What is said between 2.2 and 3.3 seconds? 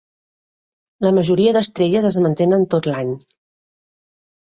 mantenen tot l'any.